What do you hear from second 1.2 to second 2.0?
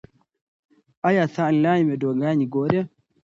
ته آنلاین